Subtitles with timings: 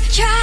[0.00, 0.37] Try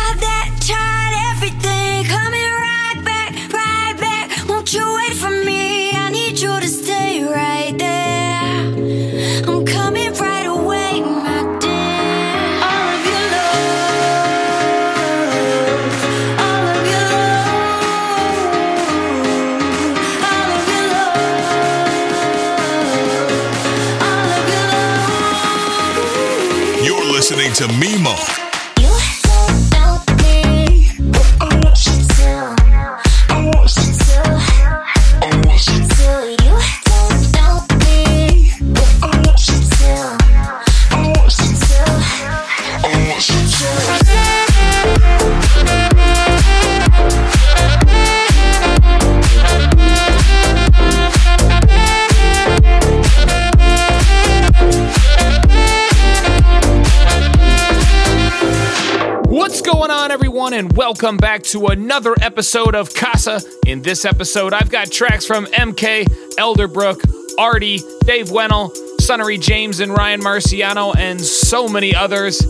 [60.55, 63.41] and welcome back to another episode of Casa.
[63.67, 66.05] In this episode, I've got tracks from MK,
[66.37, 67.01] Elderbrook,
[67.37, 72.41] Arty, Dave Winnel, Sunnery James, and Ryan Marciano, and so many others.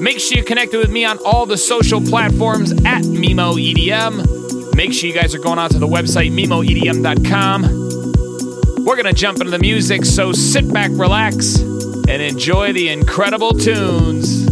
[0.00, 4.74] Make sure you connect with me on all the social platforms at Mimo EDM.
[4.74, 7.62] Make sure you guys are going out to the website mimoedm.com.
[8.86, 13.52] We're going to jump into the music, so sit back, relax, and enjoy the incredible
[13.52, 14.51] tunes.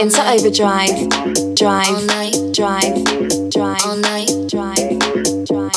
[0.00, 1.08] Into overdrive.
[1.54, 2.06] Drive,
[2.52, 4.98] drive, drive, All night, drive,
[5.46, 5.72] drive.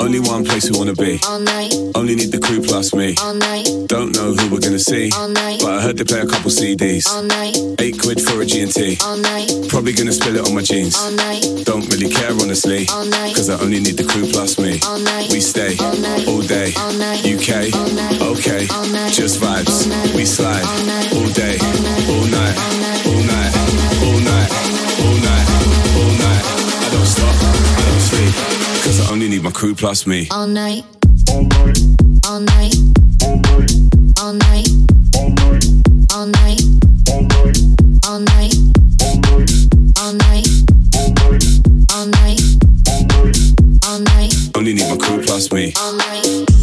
[0.00, 1.20] Only one place we wanna be.
[1.26, 3.14] All night Only need the crew plus me.
[3.20, 6.50] All night Don't know who we're gonna see, but I heard they play a couple
[6.50, 7.06] CDs.
[7.80, 8.98] Eight quid for a G&T.
[9.04, 10.96] All night Probably gonna spill it on my jeans.
[11.64, 14.80] Don't really care honestly, cause I only need the crew plus me.
[15.30, 15.76] We stay
[16.26, 16.72] all day,
[17.24, 17.68] UK,
[18.22, 18.66] okay,
[19.12, 19.86] just vibes.
[20.14, 20.64] We slide
[21.14, 21.58] all day,
[22.08, 22.97] all night.
[28.88, 30.28] Cause I only need my crew plus me.
[30.30, 30.82] All night.
[31.28, 31.78] All night.
[32.24, 32.74] All night.
[33.20, 33.76] All night.
[34.18, 34.68] All night.
[36.10, 36.62] All night.
[37.04, 37.52] All night.
[38.06, 38.54] All night.
[39.98, 40.14] All night.
[40.14, 40.48] All night.
[41.92, 42.40] All night.
[42.88, 43.44] All night.
[43.84, 44.34] All night.
[44.54, 45.74] Only need my crew plus me.
[45.78, 46.57] All night.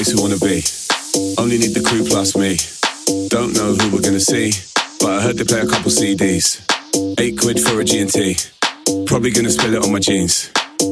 [0.00, 0.62] Place we wanna be.
[1.36, 2.56] Only need the crew plus me.
[3.28, 4.52] Don't know who we're gonna see,
[4.98, 6.46] but I heard they play a couple CDs.
[7.18, 8.36] Eight quid for a G&T.
[9.04, 10.50] Probably gonna spill it on my jeans.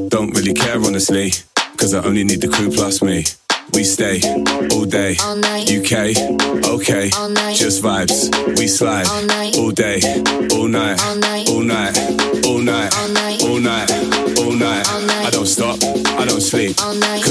[0.09, 1.33] Don't really care honestly,
[1.79, 3.25] cause I only need the crew plus me.
[3.73, 4.21] We stay
[4.75, 5.39] all day, All.
[5.77, 5.93] UK,
[6.77, 7.57] okay, All night.
[7.57, 8.29] just vibes.
[8.59, 10.01] We slide All day,
[10.57, 11.49] all night, All night.
[11.49, 11.97] all night,
[12.47, 13.43] all night, All night.
[13.45, 13.91] all night,
[14.41, 14.87] all night.
[14.93, 15.27] All night.
[15.27, 15.79] I don't stop,
[16.21, 17.08] I don't sleep, All night.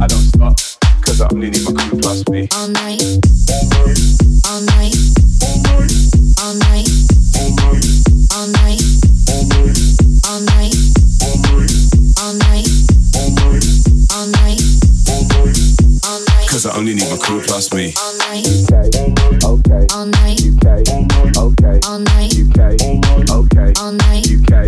[0.00, 0.54] I don't stop,
[1.02, 2.46] cause I only need my crew plus me.
[2.54, 3.02] All night.
[4.46, 4.94] All night.
[6.38, 6.54] All night.
[6.54, 6.86] All night.
[8.30, 8.78] All night.
[10.30, 10.78] All night.
[14.14, 14.62] All night.
[16.06, 16.46] All night.
[16.48, 17.92] Cause I only need my crew plus me.
[17.98, 18.46] All night.
[18.46, 18.72] UK,
[19.42, 20.40] okay, All night.
[20.46, 20.86] UK,
[21.36, 22.38] okay, All night.
[22.38, 22.58] UK,
[23.34, 24.17] okay, All night.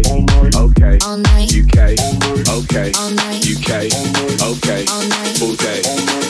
[0.01, 1.77] Okay, UK,
[2.49, 2.89] okay,
[3.45, 3.71] UK,
[4.41, 5.83] okay, All day.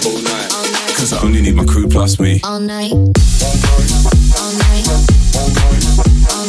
[0.04, 0.50] All night.
[0.96, 2.40] Cause I only need my crew plus me.
[2.42, 2.90] All night.
[2.92, 3.22] All night.
[4.34, 4.86] All night.
[6.30, 6.46] All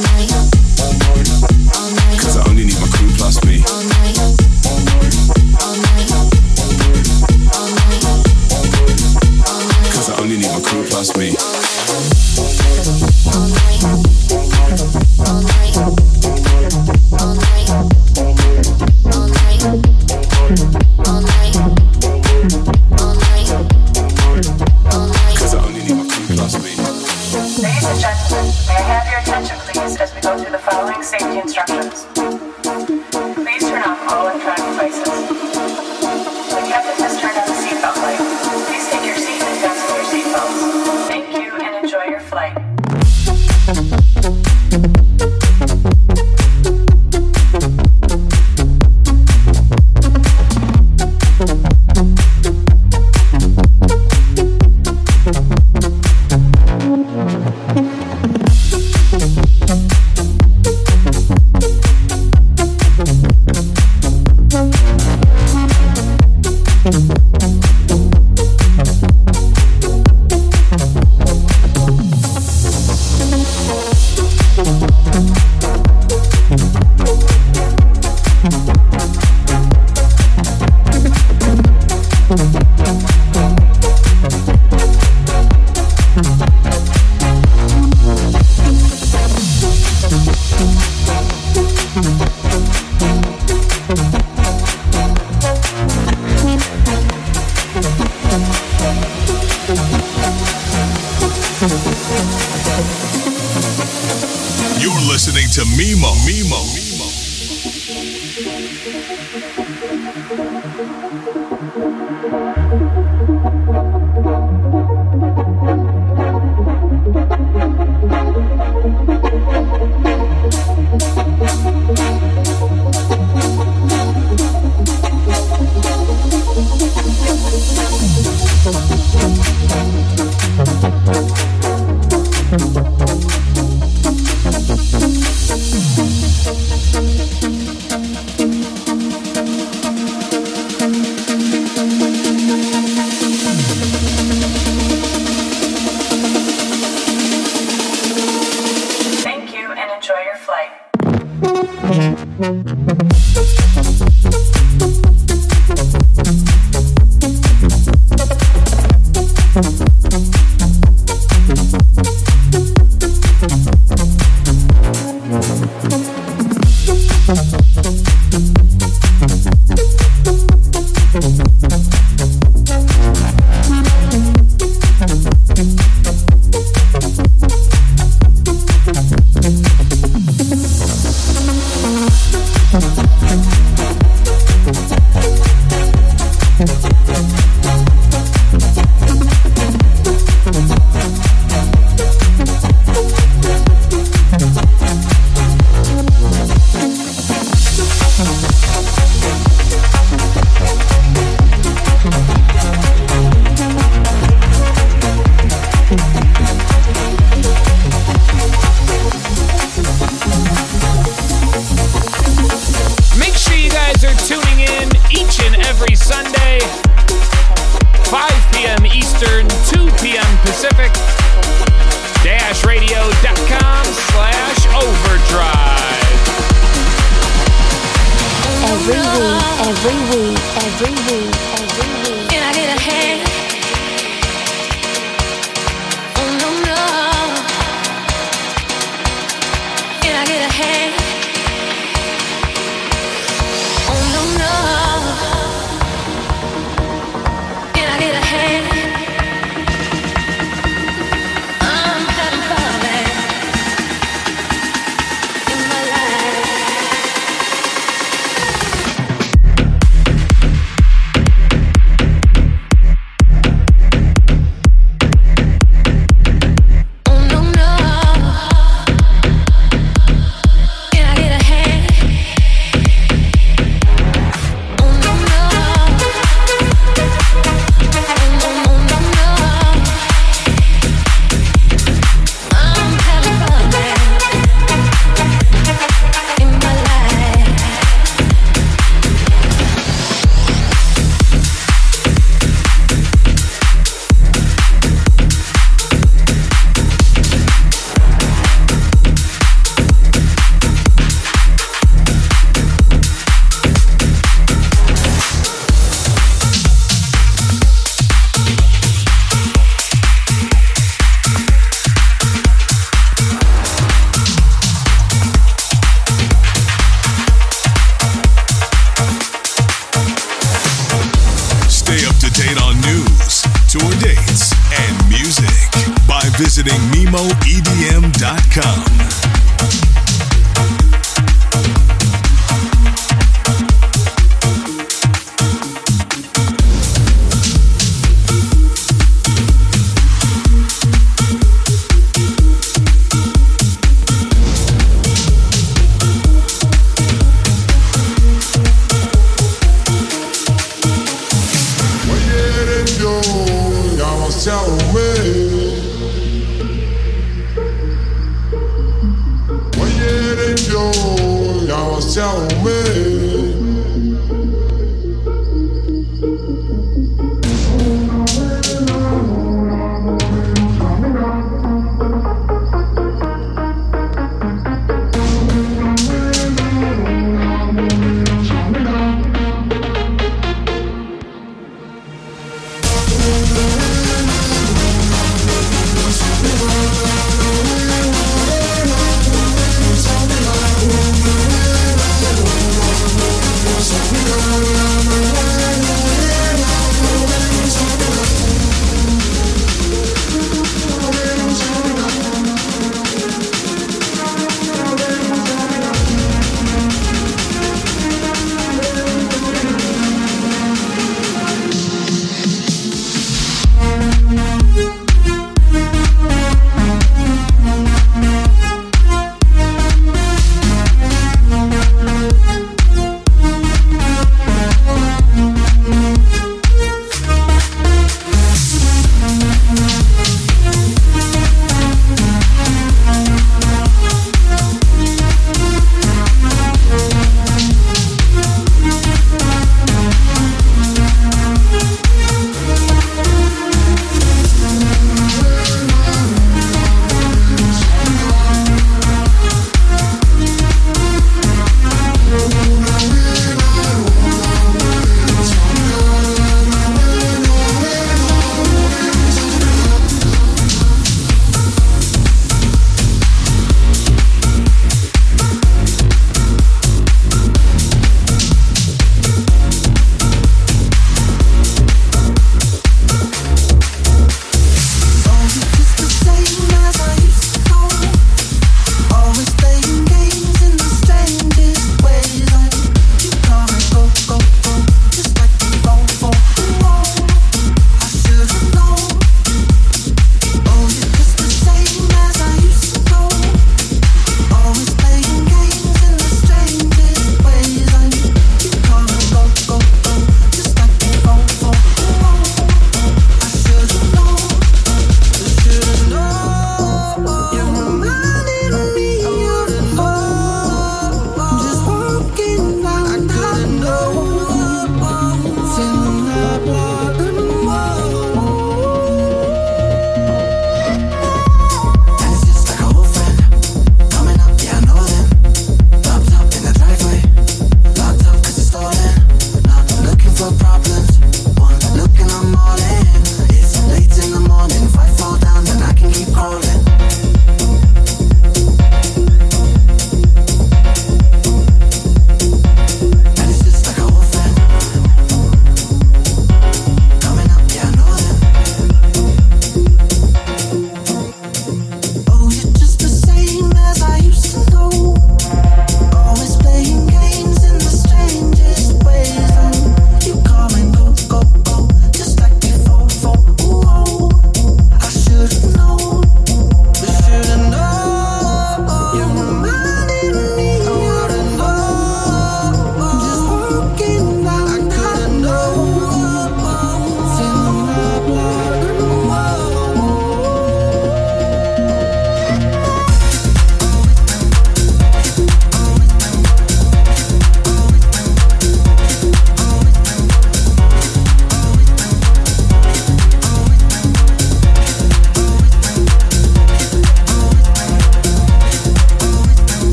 [1.93, 2.19] night.
[2.19, 3.63] Cause I only need my crew plus me.
[3.69, 4.17] All night.
[4.65, 5.21] All night.
[5.61, 6.11] All night.
[7.53, 7.67] All
[9.69, 9.91] night.
[9.93, 11.50] Cause I only need my crew plus me.
[30.39, 32.05] Through the following safety instructions.
[33.35, 35.03] Please turn off all electronic devices.
[36.47, 38.19] The captain has turned on the seatbelt light.
[38.67, 41.07] Please take your seat and fasten your seatbelts.
[41.07, 42.60] Thank you and enjoy your flight.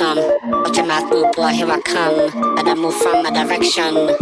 [0.00, 0.16] some.
[0.62, 2.18] Watch your mouth boy, here I come.
[2.58, 4.19] And I move from my direction.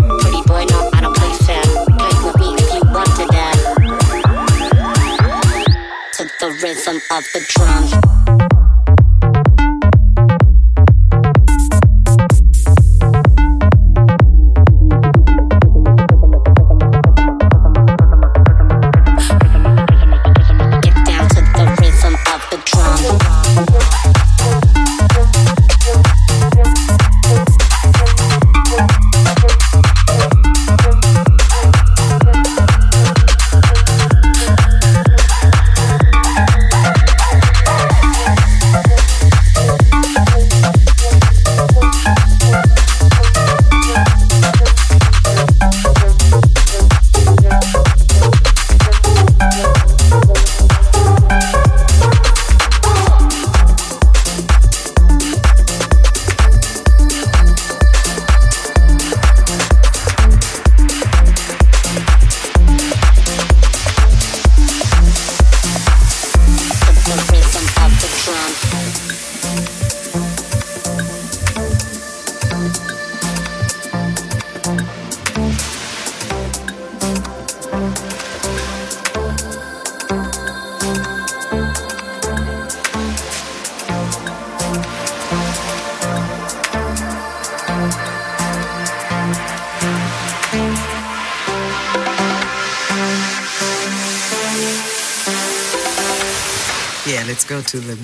[97.68, 97.96] To the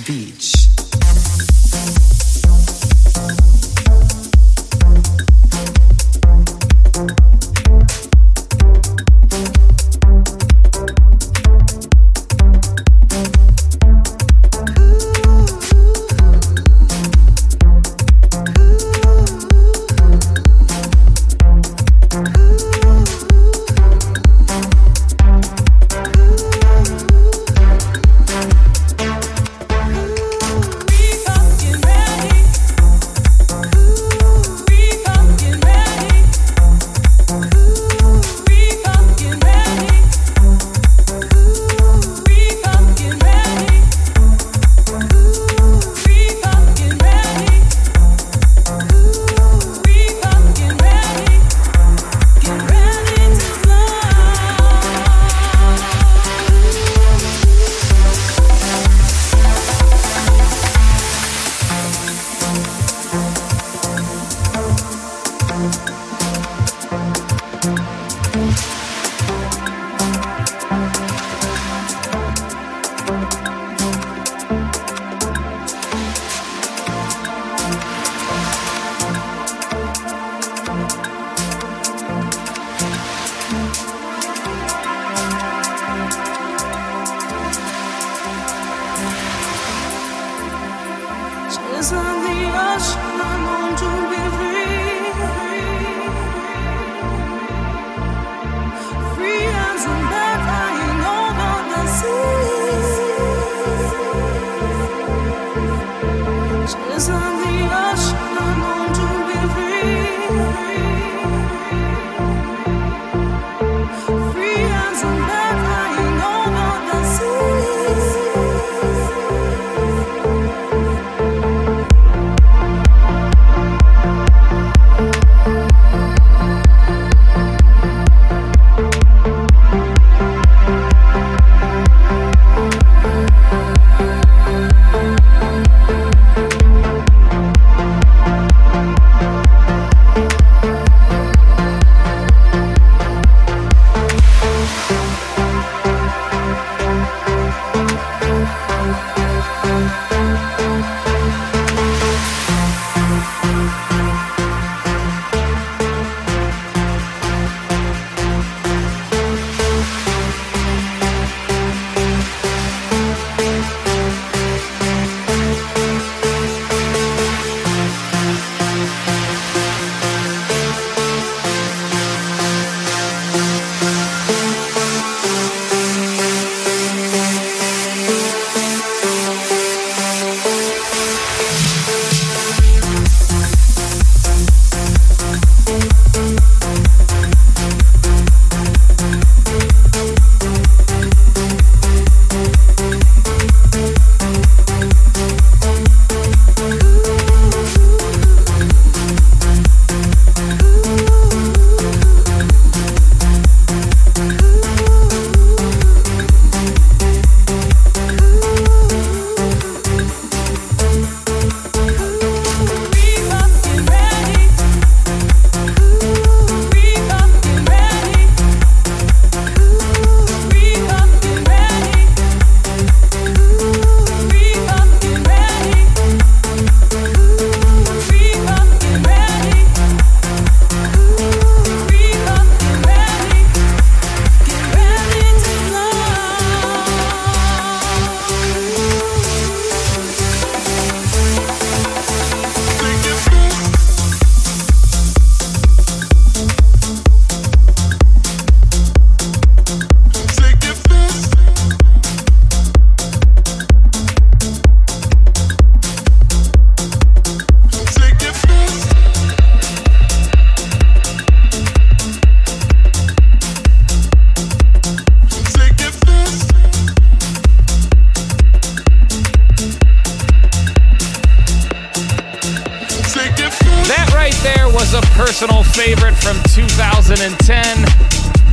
[275.00, 275.10] beach.
[275.14, 277.64] personal favorite from 2010,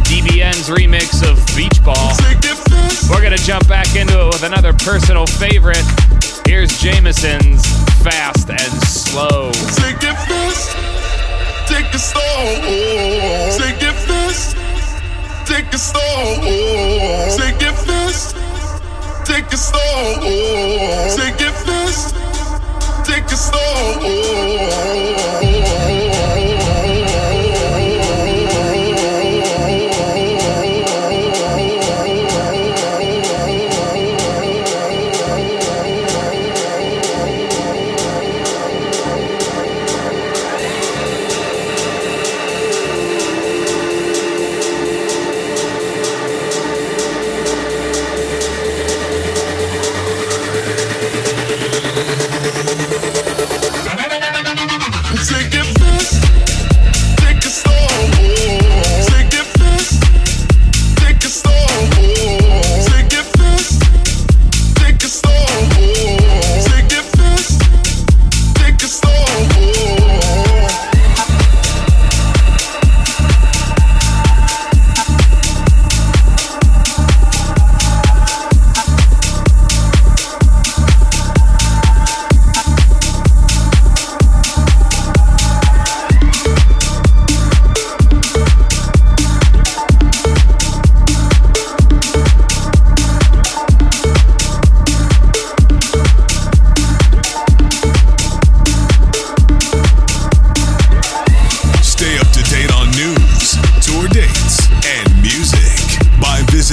[0.05, 2.15] DBN's remix of Beachball.
[3.09, 5.83] We're gonna jump back into it with another personal favorite.
[6.47, 7.65] Here's Jameson's
[8.01, 9.51] Fast and Slow.
[9.51, 10.77] Take it fast,
[11.67, 12.21] take it slow.
[13.57, 14.55] Take it fast,
[15.45, 16.35] take it slow.
[17.37, 18.35] Take it fast,
[19.25, 20.15] take it slow.
[21.15, 22.15] Take it fast,
[23.05, 23.37] take it
[24.71, 26.00] Take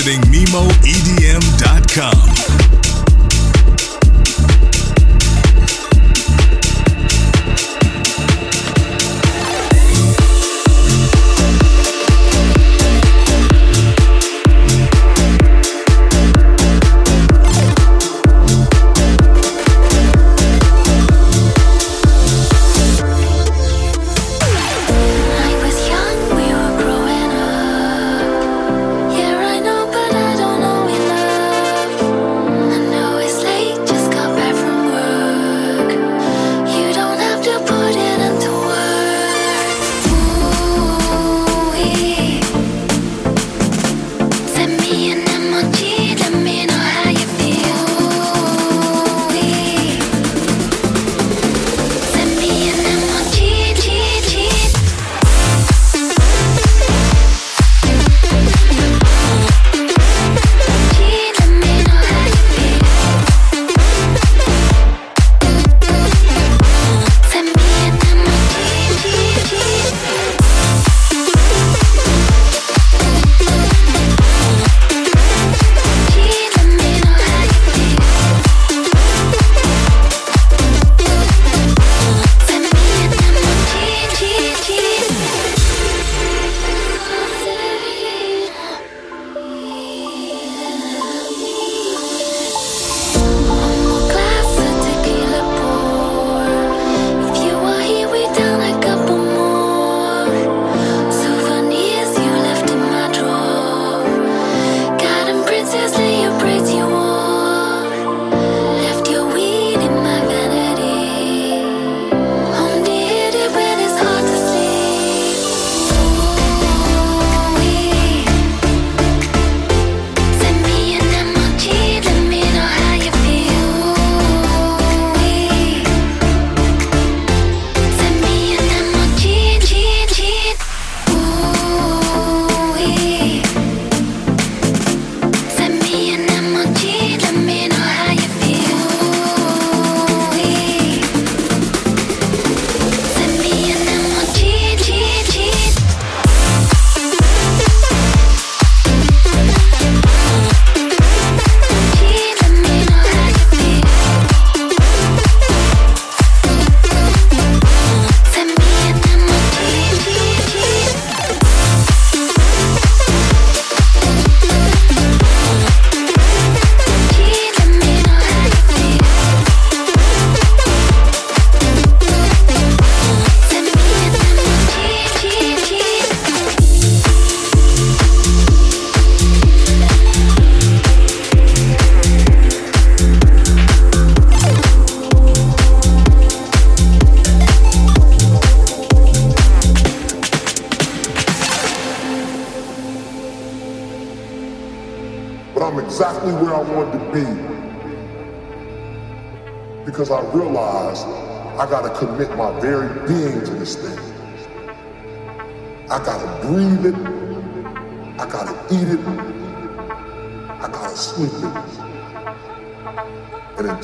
[0.08, 2.08] visiting MimoEDM.com.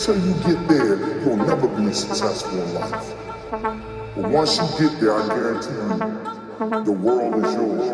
[0.07, 3.15] until you get there, you'll never be successful in life.
[3.51, 7.89] But once you get there, I guarantee you, the world is yours.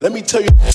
[0.00, 0.69] Let me tell you.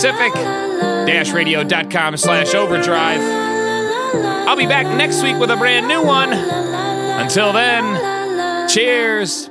[0.00, 3.20] pacific-radio.com slash overdrive.
[4.48, 6.32] I'll be back next week with a brand new one.
[6.32, 9.49] Until then, cheers.